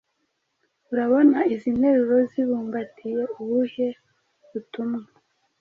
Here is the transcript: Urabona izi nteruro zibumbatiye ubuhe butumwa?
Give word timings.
Urabona 0.91 1.37
izi 1.53 1.69
nteruro 1.77 2.17
zibumbatiye 2.31 3.23
ubuhe 3.39 3.87
butumwa? 4.51 5.01